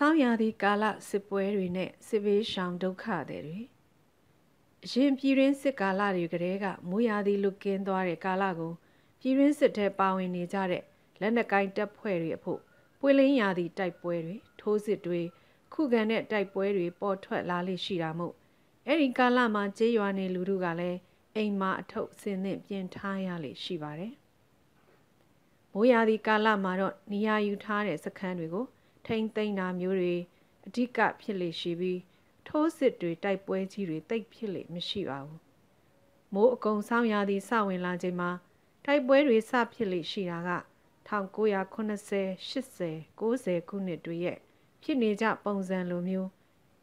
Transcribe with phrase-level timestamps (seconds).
[0.00, 3.60] ဆောင်းရာသီကာလစစ်ပွဲတွေနဲ့စစ်ဘေးရှောင်ဒုက္ခတွေတွေ
[4.84, 8.72] အရင်ပြည်ရင်းစစ်ကာလတွေကတည်းကမိုးရာသီလွတ်ကင်းသွားတဲ့ကာလကို
[9.20, 10.82] ပြည်ရင်းစစ်ထဲပါဝင်နေကြတဲ့
[11.20, 12.60] လက်နက်ကိုင်းတပ်ဖွဲ့တွေအဖို့
[13.00, 15.20] ပွေလင်းရာသီတိုက်ပွဲတွေထိုးစစ်တွေ
[15.74, 18.34] ခုခံတဲ့တိုက်ပွဲတွေပေါ်ထွက်လာလိမ့်ရှိတာမို့
[18.86, 20.98] အဲ့ဒီကာလမှာကြေးရွာနေလူတို့ကလည်း
[21.36, 24.12] အိမ်မှာအထုပ်ဆင်းသင့်ပြင်ထားရလိမ့်ရှိပါတယ်
[25.72, 28.66] မိုးရာသီကာလမှာတော့နေရာယူထားတဲ့စခန်းတွေကို
[29.08, 30.16] ထိမ့်သိမ့်တာမျိုးတွေ
[30.66, 32.00] အဓိကဖြစ်လေရှိပြီး
[32.46, 35.40] ထိုးစစ်တွေတိုက်ပွဲကြီးတွေတိတ်ဖြစ်လေမရှိပါဘူး
[36.34, 38.30] မိုးအကုံဆောင်ရာသီစဝင်လာချိန်မှာ
[38.84, 40.50] တိုက်ပွဲတွေစဖြစ်လေရှိတာက
[41.08, 44.38] 1980 80 90ခုနှစ်တွေရဲ့
[44.82, 46.30] ဖြစ်နေကြပုံစံလိုမျိုး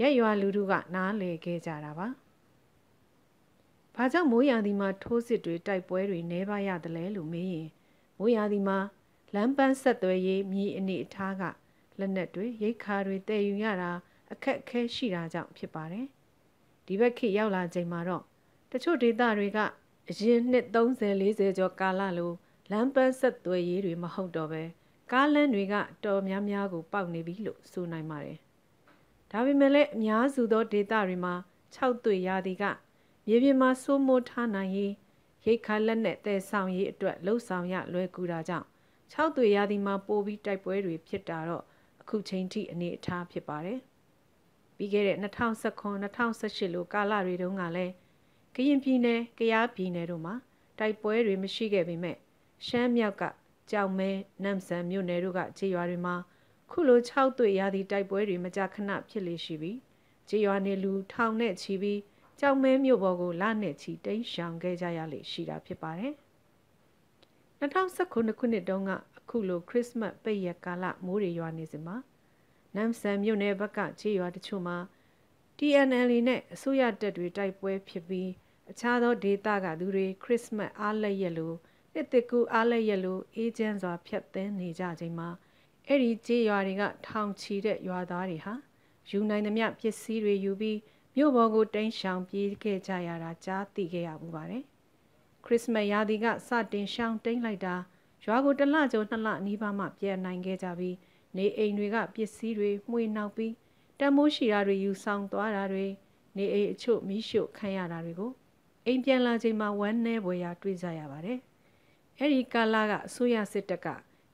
[0.00, 2.08] ရက်ရွာလူထုကနားလည်ခဲ့ကြတာပါ။
[3.94, 7.68] ဘာကြောင့်မိုးရာသီမှာထိုးစစ်တွေတိုက်ပွဲတွေနှဲပါရတယ်လဲလို့မေးရင်
[8.18, 8.78] မိုးရာသီမှာ
[9.34, 11.42] လမ်းပန်းဆက်သွယ်ရေးမြေအနေအထားက
[11.98, 13.90] လက်နက်တွေရိတ်ခါတွေတည်ယူရတာ
[14.32, 16.06] အခက်အခဲရှိတာကြောင့်ဖြစ်ပါတယ်။
[16.86, 18.22] ဒီဘက်ခေတ်ရောက်လာချိန်မှာတော့
[18.72, 19.58] တချို့ဒေသတွေက
[20.10, 22.32] အရင်နှစ်30 40ကျော်ကာလလို
[22.70, 24.62] လမ်းပန်းဆက်သွယ်ရေးတွေမဟုတ်တော့ပဲ
[25.12, 28.38] ကားလမ်းတွေကတော်များများကိုပေါက်နေပြီလို့ဆိုနိုင်ပါတယ်။
[29.30, 31.34] ဒါပေမဲ့လည်းအများစုသောဒေသတွေမှာ
[31.76, 32.64] ၆သွေရာသီက
[33.26, 34.92] မြေပြင်မှာစိုးမိုးထားနိုင်ရေး
[35.46, 38.66] ရိတ်ခါလက်နဲ့တဲဆောင်ရေးအတွက်လှုပ်ဆောင်ရလွယ်ကူတာကြောင့်
[39.12, 41.64] ၆သွေရာသီမှာပိုပြီးတိုက်ပွဲတွေဖြစ်တာတော့
[42.10, 43.80] အခုချိန်ထိအနေအထားဖြစ်ပါတယ်။
[44.76, 47.92] ပြီးခဲ့တဲ့2019-2018လိုကာလတွေတုန်းကလည်း
[48.54, 50.34] ကရင်ပြည်နယ်၊ကယားပြည်နယ်တို့မှာ
[50.78, 52.16] တိုက်ပွဲတွေမရှိခဲ့ပေမဲ့
[52.66, 53.22] ရှမ်းမြောက်က
[53.70, 54.10] ကြောက်မဲ
[54.42, 56.14] နမ်ဆန်မြို့နယ်တို့ကခြေရွာတွေမှာ
[56.70, 59.78] ခုလို6တွေ့ရာသီတိုက်ပွဲတွေမကြာခဏဖြစ်လေရှိပြီး
[60.28, 62.00] ခြေရွာနေလူထောင်နဲ့ချီပြီး
[62.40, 66.14] ကြောက်မဲမြို့ပေါ်ကိုလနဲ့ချီတိမ်းရှောင်ခဲ့ကြရလေရှိတာဖြစ်ပါတယ်။
[67.60, 71.96] 2019ခုနှစ်တုန်းကအခုလိုခရစ်စမတ်ပိတ်ရက်ကာလမိုးတွေရွာနေစဉ်မှာ
[72.74, 74.76] နမ်ဆန်မြို့နယ်ဘက်ကခြေရွာတချို့မှာ
[75.58, 78.30] TNL နဲ့အစိုးရတပ်တွေတိုက်ပွဲဖြစ်ပြီး
[78.70, 81.54] အခြားသောဒေသကသူတွေခရစ်စမတ်အားလက်ရက်လို
[81.92, 85.28] နှစ်တကူအားလက်ရက်လိုအေးချမ်းစွာဖြတ်သန်းနေကြချိန်မှာ
[85.86, 88.54] အဲ့ဒီကြေးရွာတွေကထောင်ချီတဲ့ရွာသားတွေဟာ
[89.10, 90.78] ယူနိုင်သမျှပစ္စည်းတွေယူပြီး
[91.16, 94.64] မြို့ပေါ်ကိုတိမ်းရှောင်ပြေးခဲ့ကြရတာကြားသိခဲ့ရမှုပါတယ်
[95.48, 97.74] ခရစ်စမတ်ရာသီကစတင်ရှောင်တိန်လိုက်တာ
[98.24, 100.96] ရွာကိုတစ်လကျော်နှစ်လနီးပါးမှပြန်နိုင်ခဲ့ကြပြီး
[101.36, 103.52] နေအိမ်တွေကပစ္စည်းတွေမှွေနှောက်ပြီး
[104.00, 105.86] တမိုးရှိတာတွေယူဆောင်သွားတာတွေ
[106.36, 108.32] နေအိမ်အချို့မိရှို့ခံရတာတွေကို
[108.86, 111.38] အိမ်ပြန်လာချိန်မှာဝမ်းနည်းပွေရာတွေ့ကြရပါတယ်။
[112.18, 113.88] အဲဒီကာလကအစိုးရစစ်တပ်က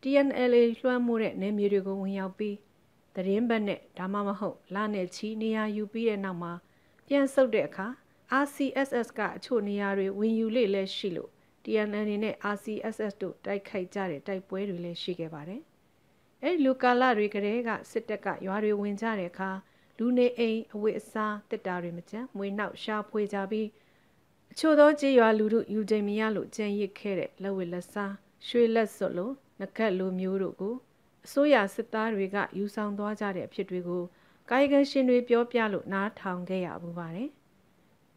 [0.00, 2.56] TNLA လွှမ်းမိုးတဲ့နယ်မြေတွေကိုဝင်ရောက်ပြီး
[3.14, 6.52] သတင်းဘက်နဲ့ဒါမှမဟုတ်လနဲ့ချီနေရာယူပြီးတဲ့နောက်မှာ
[7.06, 7.86] ပြန်ဆုတ်တဲ့အခါ
[8.44, 11.30] RCSS ကအချို့နေရာတွေဝင်ယူလေလဲရှိလို့
[11.64, 15.62] TNL နဲ့ RCSS တို့တိုက်ခိုက်ကြတဲ့တိုက်ပွဲတွေလည်းရှိခဲ့ပါတယ်။
[16.42, 19.50] အဲဒီလူကာလတွေကတည်းကစစ်တပ်ကရွာတွေဝင်ကြတဲ့အခါ
[19.98, 23.68] လူနေအိမ်အဝတ်အစားတစ်တာတွေမကျန်မွေးနောက်ရှာဖွေကြပြီး
[24.52, 28.14] အချို့သောကြေးရွာလူတို့ယူချိန်မရလို့ကြံရစ်ခဲ့တဲ့လက်ဝဲလက်စား
[28.48, 29.30] ရွှေလက်စွပ်လို
[29.60, 30.74] ငကက်လိုမျိုးတို့ကို
[31.26, 34.02] အစိုးရစစ်သားတွေကယူဆောင်သွားကြတဲ့အဖြစ်တွေကို
[34.50, 37.30] ကာယကံရှင်တွေပြောပြလို့နားထောင်ခဲ့ရဘူးပါတယ်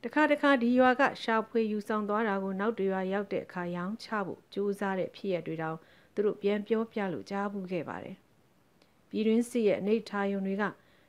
[0.03, 5.77] တခါတခါဒီရွာကရှာဖွေယူဆောင်သွားတာကိုနောက်တရွာရောက်တဲ့အခါရောင်းချဖို့ကြိုးစားတဲ့ဖြစ်ရတွေတောင်
[6.13, 8.15] သူတို့ပြန်ပြောပြလို့ကြားဘူးခဲ့ပါတယ်။
[9.09, 10.63] ပြည်တွင်းစစ်ရဲ့အနေထားယုံတွေက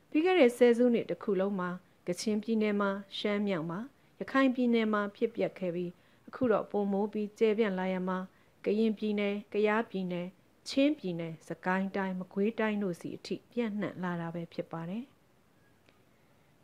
[0.09, 1.69] ပြီးခဲ့တဲ့ဆယ်စုနှစ်တစ်ခုလုံးမှာ
[2.07, 3.79] ကချင်ပြည်နယ်မှာရှမ်းမြောက်မှာ
[4.19, 5.91] ရခိုင်ပြည်နယ်မှာဖြစ်ပျက်ခဲ့ပြီး
[6.27, 8.17] အခုတော့ပုံမိုးပြီးကျဲပြန့်လာရမှာ
[8.65, 10.27] ကရင်ပြည်နယ်၊ကယားပြည်နယ်၊
[10.69, 15.05] ချင်းပြည်နယ်၊စကိုင်းတိုင်း၊မကွေးတိုင်းတို့စီအထိပြန့်နှံ့လာတာပဲဖြစ်ပါတယ်။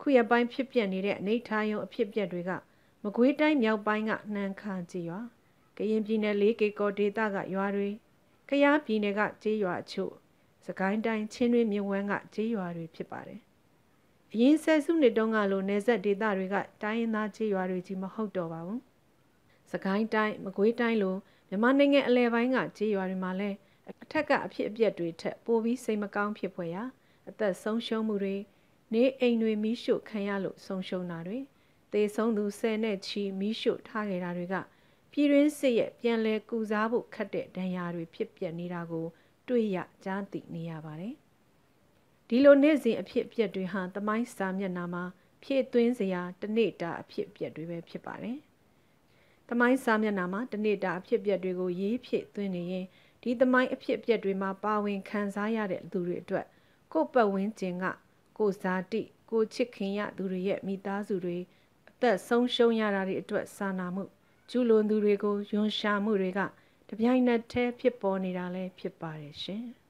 [0.02, 2.50] ခုရပိုင်းဖြစ်ပျက်နေတဲ့အနေထားယုံအဖြစ်ပျက်တွေက
[3.02, 5.20] မကွေးတိုင်းမြောက်ပိုင်းကနှမ်းခါကြေးရွာ
[5.76, 7.88] ကရင်ပြည်နယ်လေးကေကောဒေသကရွာတွေ
[8.48, 10.12] ခရယားပြည်နယ်ကကြေးရွာအချို့
[10.66, 13.40] စကိုင်းတိုင်းချင်းတွင်းမြဝန်းကကြေးရွာတွေဖြစ်ပါတယ်
[14.32, 18.80] အရင်ဆယ်စုနှစ်တုန်းကလိုနေဆက်ဒေသတွေကတိုင်းရင်းသားကြေးရွာတွေကြီးမဟုတ်တော့ပါဘူး
[19.72, 21.16] စကိုင်းတိုင်းမကွေးတိုင်းလို
[21.48, 23.56] မြန်မာနိုင်ငံအလဲပိုင်းကကြေးရွာတွေမှာလည်း
[24.02, 26.84] အထက်ကအဖြစ်အပျက်တွေထက်ပိုပြီးစိတ်မကောင်းဖြစ်ဖွယ်ရာ
[27.28, 28.36] အသက်ဆုံးရှုံးမှုတွေ
[28.92, 31.38] နေအိမ်တွေမီးရှို့ခံရလို့ဆုံးရှုံးတာတွေ
[31.92, 34.54] သေဆုံးသူဆယ်နဲ့ချီမီးရှို့ထားခဲ့တာတွေက
[35.12, 39.06] ပြည်တွင်းစစ်ရဲ့ပြန်လည်ကုစားဖို့ခတ်တဲ့ဒဏ်ရာတွေဖြစ်ပျက်နေတာကို
[39.48, 41.14] တွေ့ရကြားသိနေရပါတယ်
[42.28, 45.04] ဒီလိုနေ့စဉ်အဖြစ်အပျက်တွေဟာသမိုင်းစာမျက်နှာမှာ
[45.42, 48.38] ဖြည့်သွင်းစရာတနေ့တာအဖြစ်အပျက်တွေပဲဖြစ်ပါတယ်
[49.48, 52.86] သမိုင်းစာမျက်နှာမှာတနေ့တာအဖြစ်အပျက်တွေကိုရေးဖြည့်သွင်းနေရင်
[53.22, 56.46] ဒီသမိုင်းအဖြစ်အပျက်တွေမှာပါဝင်ခံစားရတဲ့သူတွေအတွက်
[56.92, 57.84] ကိုယ့်ပတ်ဝန်းကျင်က
[58.38, 61.38] ကိုဇာတိကိုချစ်ခင်ရသူတွေရဲ့မိသားစုတွေ
[61.90, 64.04] အသက်ဆုံးရှုံးရတာတွေအတွက်စာနာမှု
[64.50, 66.40] ကျူးလွန်သူတွေကိုယွန်ရှာမှုတွေက
[66.88, 69.64] တပြိုင်နက်တည်းဖြစ်ပေါ်နေတာလည်းဖြစ်ပါတယ်ရှင်။